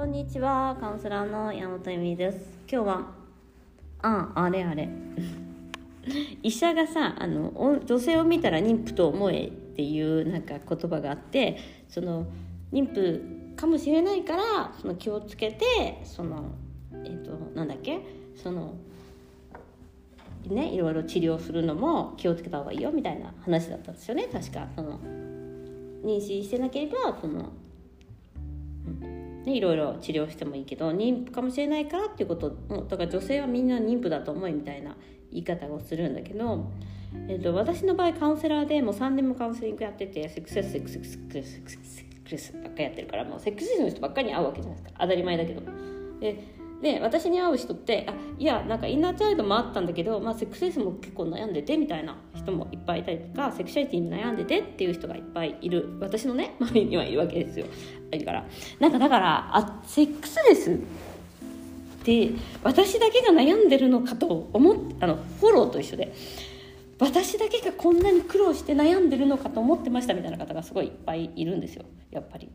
[0.00, 2.38] こんにちは、カウンセラーの山本由美です。
[2.66, 3.06] 今日は、
[4.00, 4.88] あ、あれあれ。
[6.42, 12.24] 医者がさあの女性を見たら妊婦と思えっていうなんか言葉があってその
[12.72, 16.52] 妊婦かもしれないからその気をつけてその
[17.04, 18.00] えっ、となんだっけ？
[18.36, 18.76] その
[20.46, 24.98] ねいろいろ治療するのも気をつけた方がいいよみたいな話だったんですよね確かその
[26.02, 27.50] 妊娠してなければその、
[28.86, 29.09] うん
[29.44, 32.50] ね、いろいろ治療してもいいけど妊婦かもしれないからっていうこと
[32.88, 34.96] だから女性はみんな妊婦だと思いみたいな
[35.32, 36.70] 言い方をするんだけど、
[37.28, 45.62] えーと、私の場合カウンセラーでもう3年もカウンセリングやっててセックスレスセックスセックスセックスセックスばっかりやってるからもうセックスレスの人ばっかりに会うわけじゃないですか当たり前だけど。
[46.20, 55.96] でで私に会う人ってあいやなんかインナーチャイルドもあったんだけど、まあ、セックスレスも結構悩んでてみたいな人もいっぱいいたりとかセクシャリティに悩んでてっていう人がいっぱいいる。
[56.00, 57.66] 私のね 周りにはいるわけですよ。
[58.10, 58.46] だから
[58.78, 60.78] なんかだからあセックスレス
[62.04, 62.30] で
[62.64, 66.12] 私だけが悩んでるのかと思っあのフォローと一緒で
[66.98, 71.84] 私だけがこんなに苦労して悩んでるのかと思ってましたみたいな方がすごいいっぱいいるんですよ。
[72.10, 72.50] やっぱり。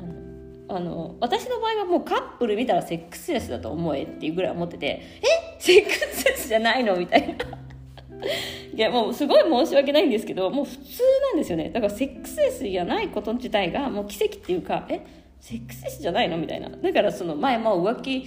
[0.00, 0.35] あの
[0.68, 4.86] あの私の場合はもうカップル見たらセックスレスだと思えっていうぐらい思ってて
[5.22, 5.56] 「え？
[5.60, 7.34] セックスレスじゃないの?」みたいな。
[8.74, 11.70] いやもうすごい申し訳ないんですけどもう普通なんですよね。
[11.70, 15.00] だからセックスレスじゃないこと自体がもう奇跡っていうかえ？
[15.40, 16.36] セックスレスじゃないの？
[16.38, 16.68] みたいな。
[16.70, 18.26] だからその前も浮気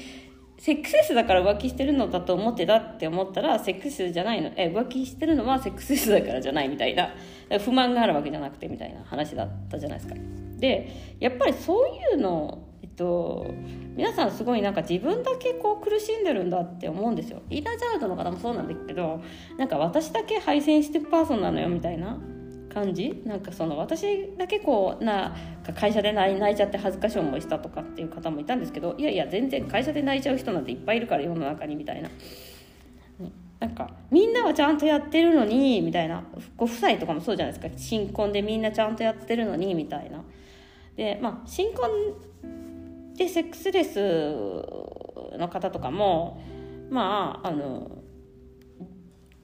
[0.59, 4.51] セックスレスだから浮気してるのだと思ってたって思ったらセックスじゃないの。
[4.57, 7.13] え浮気してるのはセックスレスだからじゃないみたいな。
[7.59, 10.15] 不満があるわけじゃなくてみたいな話だったじゃないですか。
[10.57, 13.47] でやっぱりそういうのえっと
[13.95, 17.41] 皆さんすごいなんか自分だけこう苦しんでるんだって思うんですよ。
[17.49, 19.21] イーナーチャイルドの方もそうなんですけど
[19.57, 22.17] なんか私だけ敗戦してるパーソンなのよみたいな。
[22.69, 23.21] 感じ？
[23.25, 32.09] なんかその私だけこうなんか会社で泣いちゃって恥ずかしい思いしたとかっていう方もいたんですけどいやいや全然会社で泣いちゃう人なんていっぱいいるから世の中にみたいな。
[33.59, 36.23] なんかみんなはちゃんとやってるのにみたいな。
[36.55, 37.77] ご夫妻とかもそうじゃないですか。
[37.77, 40.23] 新婚でみんなちゃんとやってるのにみたいな。
[40.95, 41.89] でまあ新婚
[43.17, 43.99] でセックスレス
[45.37, 46.41] の方とかも
[46.89, 47.91] まああの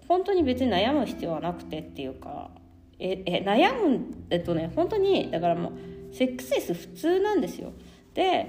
[0.07, 2.52] 本当に別に悩む必要はなくてっていうか
[3.00, 7.73] ええ悩むえっとね本当にだからもうセックスレス普通なんですよ。
[8.13, 8.47] で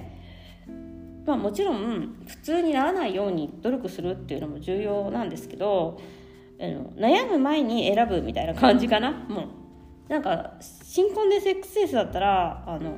[1.25, 5.99] まあもちろん普通にならないように努力するっていうのも重要なんですけど
[6.57, 9.11] 悩む前に選ぶみたいな感じかな。
[9.11, 9.47] もう
[10.07, 12.97] なんか新婚でセックスレスだったらあの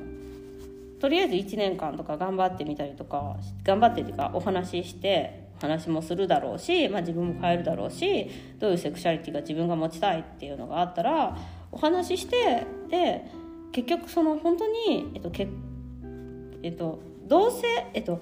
[1.00, 11.36] とりあえず1年間とか頑張ってみたりとか頑張ってっていうかお話しして話もするだろうし、まあ、自分も変えるだろうしどういうセクシャリティが自分が持ちたいっていうのがあったら
[11.72, 13.30] お話ししてで
[13.72, 15.48] 結局その本当に、えっとけ
[16.62, 18.20] えっと、同性、えっと、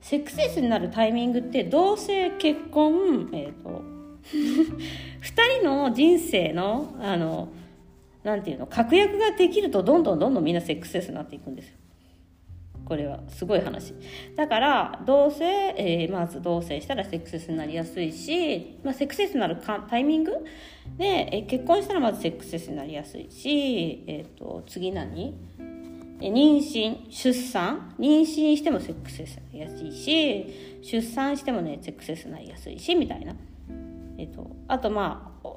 [0.00, 3.82] セックスレスになるタイミングって同性結婚、えっと、
[4.32, 7.48] 2人の人生のあの
[8.24, 11.76] なんていうの確約ができるとどんどんどんどんみんなセックスレスになっていくんですよ。
[12.86, 13.92] これはすごい話。
[14.36, 15.42] だから同棲、
[15.76, 20.32] えー、まず同棲したらセックスレスになりやすいし、まあ、セックスレスになるタイミング？
[20.96, 25.34] で、えー、結婚したらまずセックスレスになりやすいし、えーと、次何？
[26.20, 27.92] 妊娠出産？
[27.98, 33.34] 妊娠してもセックスレスになりやすいし出産してもねセックスレスになりやすいしみたいな、
[34.16, 35.48] えーと、あとまあ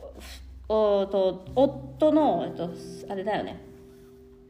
[0.68, 2.72] おと夫の、えーと
[3.12, 3.69] あれだよね。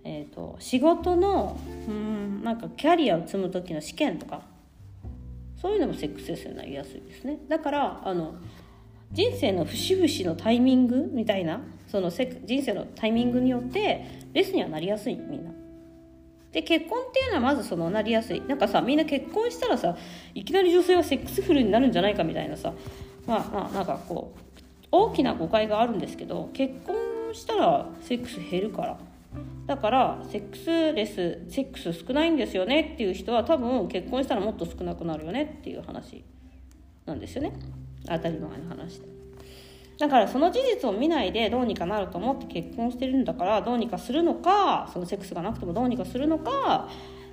[0.04, 4.44] えーと、仕事のうんなんかキャリアを積む時の試験とか
[5.62, 7.40] そういうのもセックスレスになりやすいですね。
[7.50, 8.36] だからあの
[9.12, 15.52] 人生の節々のタイミングみたいなそのセ人生のタイミングによってレスにはなりやすいみんな。
[16.52, 18.42] で結婚っていうのはまずそのなりやすい。
[18.42, 19.98] なんかさみんな結婚したらさ
[20.34, 22.74] いきなり女性はセックスフルになるんじゃないかみたいなさ。
[23.28, 24.40] まあまあなんかこう
[24.92, 26.96] 大きな誤解があるんですけど結婚
[27.34, 28.98] したらセックス減るから。
[29.70, 36.26] だからセックスレスセックス少ないんですよねっていう人は多分結婚したらもっと少なくなるよねっていう話
[37.06, 37.54] なんですよね。
[38.08, 39.08] 当たり前の話で。
[40.00, 46.90] だからその事実を見ないでどうにかなると思って結婚してるんだからどうにかするのかそのセックスがなくてもどうにかするのか、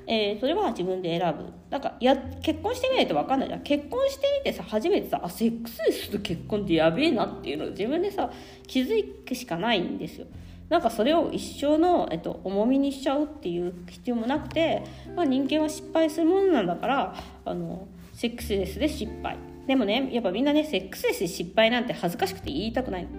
[0.07, 1.51] えー、それは自分で選ぶ。
[1.71, 3.63] だからや結婚してみないと分かんないじゃん。
[3.63, 8.31] 結婚してみてさ初めてさあセックスレスと結婚ってやべえなっていうのを自分でさ
[8.67, 10.27] 気づくしかないんですよ。
[10.69, 14.83] なんかそれを一生の、えっと、重みにしちゃうっていう必要もなくて、
[15.15, 17.15] まあ、人間は失敗するものなんだから
[17.45, 19.39] あのセックスレスで失敗。
[19.67, 23.11] でもねやっぱみんなねセックスレスで失敗なんて恥ずかしくて言いたくないも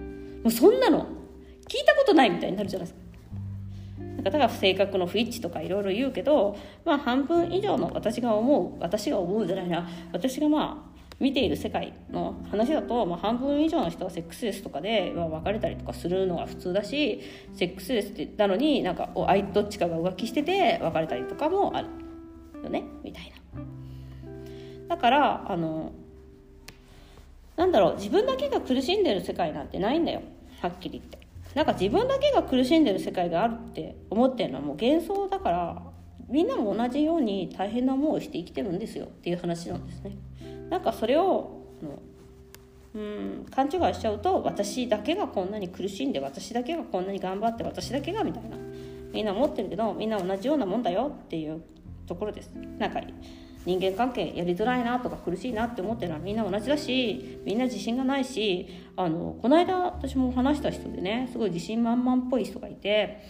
[0.46, 1.06] うそんなの
[1.68, 3.08] 聞いたことないみたいになるじゃないですか。
[4.16, 9.88] なん方が性格の不一致とかいろいろ言うけど、まあ、半分以上の私が思う私が思うじゃないな。
[10.12, 10.87] 私がまあ
[11.20, 17.20] 見ている世界の話だと、まあ、半分以上の人はセックスレスとかで、まあ、別れたりとかするのが普通だし
[17.54, 21.88] セックスレスってなのになんかおどっちかが浮気してて別れたりとかもある
[22.62, 23.62] よねみたいな。
[24.88, 25.92] だからあの
[27.56, 30.22] なんだろう自分だけが苦しんでる世界なんてないんだよ
[30.60, 31.18] はっきり言って
[31.54, 35.82] なんか自分だけが苦しんでる世界があるって思ってるのはもう幻想だから
[36.28, 40.12] みんなも同じように大変な思いをして生きてるんですよっていう話なんですね
[40.70, 41.58] なんかそれを
[42.94, 48.56] うん勘違いしちゃうと私だけがこんなに苦しんで私だけがこんなに頑張って私だけがみたいな。
[49.12, 51.62] みんな思ってるけどみんな同じようなもんだよっていう
[52.06, 52.50] ところです。
[52.78, 53.00] なんか
[53.64, 58.66] 人間関係やりづらいなとか苦しいなって思ってるのはみんな同じだしみんな自信がないし
[58.96, 63.22] あのこの間私も話した人でねすごい自信満々っぽい人がいて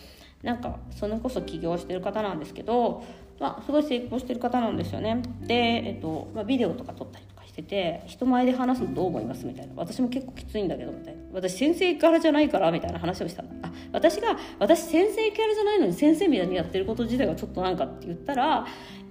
[0.42, 3.02] なんかそれこそ起業してる方なんですけど、
[3.40, 5.20] まあ、すごい成功してる方なんですよね。
[5.40, 7.24] で、えっとまあ、ビデオとか撮ったり。
[7.58, 9.72] してて人前で話すのどう思いますみたいな。
[9.76, 11.20] 私も結構きついんだけどみたいな。
[11.32, 13.48] 私先生キャラじゃないからみたいな話をしたの。
[13.62, 18.66] あ私が私先生キャラじゃないのに先生みたいにやってること自体がちょっとなんかって言ったら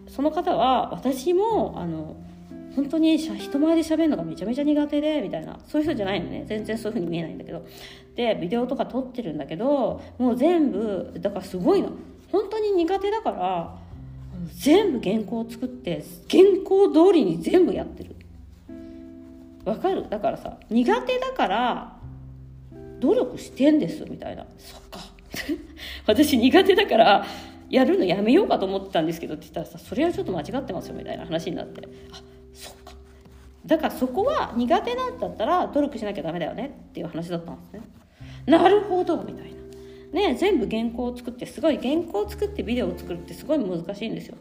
[0.08, 2.16] その方は私もあの
[2.76, 5.60] 本当に人前で喋るのがめちゃめちゃ苦手でみたいな。
[5.68, 6.46] そういう人じゃないのね。
[6.48, 7.66] 全然そういう風に見えないんだけど。
[8.16, 11.90] でビデオとか撮ってるんだけどもう全部だからすごいの。
[12.32, 13.78] 本当に苦手だから
[14.56, 18.17] 全部原稿を作って原稿通りに全部やってる。
[19.68, 20.08] わかる？
[20.10, 21.98] だからさ苦手だから
[23.00, 24.46] 努力してんですみたいな。
[24.58, 25.00] そっか。
[26.08, 27.26] 私苦手だから
[27.70, 31.88] やるのやめようかと思ってたんですけどって言ったらさそれはちょっと間違ってますよみたいな話になって。
[32.12, 32.22] あ
[32.54, 32.94] そっか。
[33.66, 37.82] だからそこは苦手なんだったら努力しなきゃダメだよねっていう話だったんですね。
[38.46, 39.58] なるほどみたいな。
[40.30, 44.38] ね全部原稿を作ってすごい原稿を作ってビデオを作るってすごい難しいんですよ。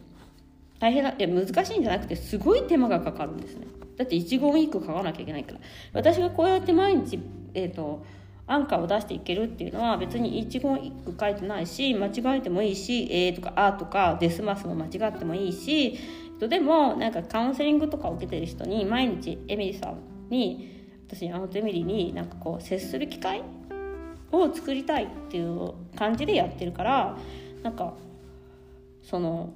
[0.78, 3.66] 大変ないや難しいんじゃなくてすごい手間がかかるんですね。
[3.96, 5.60] だって一言一句書かなきゃいけないから。
[5.94, 7.18] 私がこうやって毎日
[7.54, 8.04] えっ、ー、と
[8.48, 15.98] アンカーを出していけるっていうのは別に一言一句書いてないし間違えてもいいし「えー」とか「あ」とかデスマスも間違ってもいいし
[16.38, 19.98] でもなんかカウンセリングとかを受けてる人に毎日エミリさん
[20.30, 20.76] に
[21.08, 23.42] 私あのエミリーになんかこう接する機会
[24.30, 27.16] を作りたいっていう感じでやってるから
[27.62, 27.94] なんか
[29.02, 29.54] その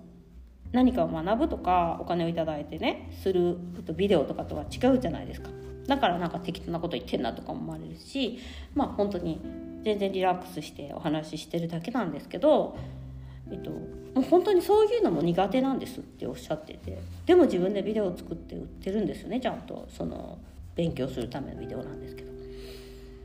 [0.72, 3.56] 何かを学ぶとかお金を頂いてねする
[3.96, 5.50] ビデオとかとは違うじゃないですか。
[5.86, 8.38] だからなんか適当なこと言ってんなとか思われるし
[8.74, 9.40] まあ本当に
[9.82, 12.76] 全然リラックスしてお話ししてるだけなんですけど、
[13.50, 13.78] えっと、も
[14.18, 20.38] う本当にそういうのも苦手なんですっておっしゃっててでも自分でビデオを作って売ってるんですよねちゃんとその
[20.76, 22.30] 勉強するためのビデオなんですけど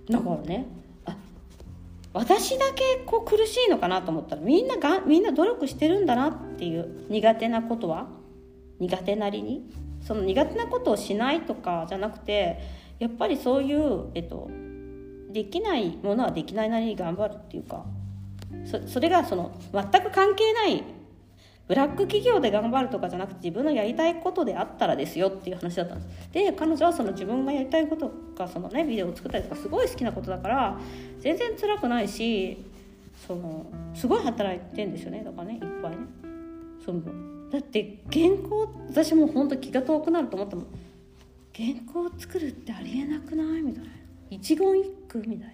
[0.09, 0.65] だからね
[1.05, 1.15] あ
[2.13, 8.07] 私だけこう苦しいのかなと思ったらみんながみんな努力してるんだなっていう苦手なことは？
[8.79, 9.69] 苦手なりに？
[10.01, 12.59] その苦手なことをしないとかじゃなくて
[12.99, 14.49] やっぱりそういう、えっと、
[15.31, 17.85] できないものはできないなりに頑張るっていうか
[18.87, 20.83] それがその全く関係ない
[21.67, 26.31] ブラック企業で頑張るとかじゃなくて自分のやりたいことであったらですよっていう話だったんです。
[26.31, 30.79] で彼女はその自分がやりたいことがそのねビデオを作ったりとかすごい好きなことだから
[31.19, 32.63] 全然辛くないし
[33.25, 33.65] その
[33.95, 35.97] すごい働いてんですよねだからねいっぱいね。
[36.85, 37.01] その
[37.49, 40.65] だって原稿私も本当気が遠くなると思っても
[41.55, 43.61] 原稿を作るってありえなくない？
[43.61, 43.89] みたいな。
[44.29, 45.53] 一言一句みたいな。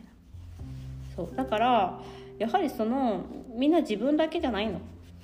[1.15, 1.35] そう。
[1.35, 2.01] だから
[2.39, 4.81] やはりそのみんな自分だけじゃないの。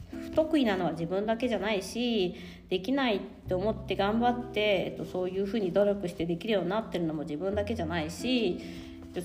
[0.10, 2.36] 不得意なのは自分だけじゃないし
[2.70, 8.60] できないって思って頑張って、えっと、そういうふうに努力してできるようになってるのも自分だけじゃないし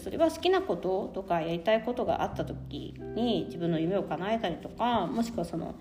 [0.03, 5.77] それは好きなこととかやりたいことがあった時に自分の夢を叶えたりとかもしくはその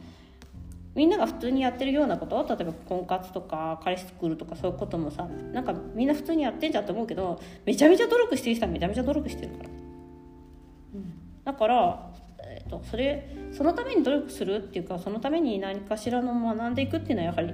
[0.93, 11.13] みんなが普通にやってるようなこと例えば婚活とか彼氏作るとかそういうこともさなんかみんな普通にやってんじゃんって思うけどめちゃめちゃ努力してる人はめちゃめちゃ努力してるから、うん、
[11.45, 12.11] だから、
[12.43, 17.53] えーと、それそのために努力するっていうかそのために何かしらの学んでいくっていうのはやはり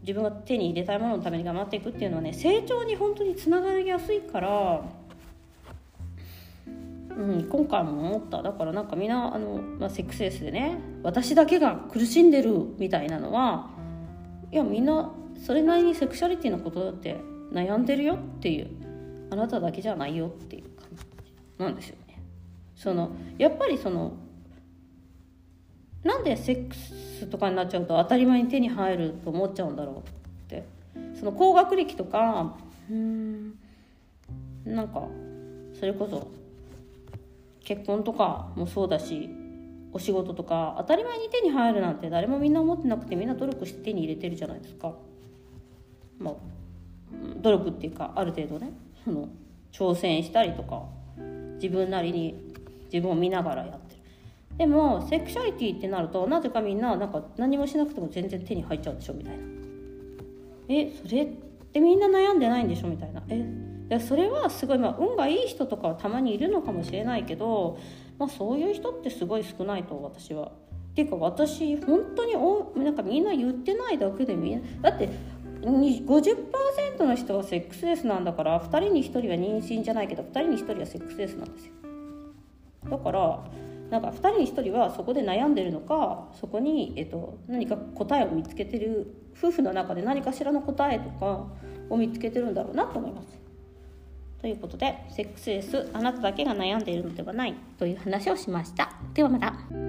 [0.00, 4.82] 自分が手に入れたいもののために頑張っていくっていうのはね成長に本当につながりやすいから
[7.18, 8.42] うん、今回も思った。
[8.42, 13.70] だからなんかみんなあの、まあ、セックスレスでね私だけが苦しんでるみたいなのは
[14.52, 15.12] いやみんな
[15.44, 17.16] それなりにセクシャリティのことだって
[17.52, 18.68] 悩んでるよっていう
[19.30, 21.04] あなただけじゃないよっていう感じ
[21.58, 22.22] なんですよね。
[22.76, 24.12] そのやっぱりその
[26.04, 30.02] なんでセックスとかになっちゃうと当たり前に手に入ると思っちゃうんだろうっ
[30.48, 30.64] て。
[31.18, 32.56] その高学歴とか
[32.88, 33.54] うん。
[34.64, 35.08] なんか
[35.78, 36.30] それこそ
[37.68, 39.28] 結婚とかもそうだし
[39.92, 44.94] お仕事とか当たり前に手に入るなんて誰もみんな思ってなくてみんな努力して手に入れてるじゃないですか。
[46.18, 46.34] まあ、
[47.42, 48.72] 努力っていうかある程度ね
[49.04, 49.28] その
[49.70, 50.82] 挑戦したりとか
[51.56, 52.54] 自分なりに
[52.90, 54.00] 自分を見ながらやってる。
[54.56, 59.42] でもセクシャリティってなるとなぜかみんななんか何もしなくても全然手に入っちゃうでしょみたいな。
[60.70, 61.26] えそれっ
[61.70, 63.22] てみんな悩んでないんでしょみたいな。
[63.28, 63.44] え
[63.96, 67.78] いそれはすごい、まあ、運がいい人とかはたまにいるのかもしれないけど、
[68.18, 70.46] まあ、そういう人ってすごい少ないと私は。
[70.46, 70.50] っ
[70.94, 75.08] ていうか私本当におなんかみんな言ってないだけでみんなだって
[75.62, 81.72] 50%の人がセックスレスなんだから2人に1人は妊娠じゃないけど2人に1人はセックスレスなんですよ
[82.90, 83.44] だから
[83.90, 91.46] なんか2人に1人はそこで悩んでるのかそこに、えっと、何か答えを見つけてる夫婦の中で何かしらの答えとか
[91.88, 93.37] を見つけてるんだろうなと思います。
[94.40, 98.92] ということでセックスレスあなただけが悩んでいるのではないという話をしました。
[99.14, 99.87] ではまた。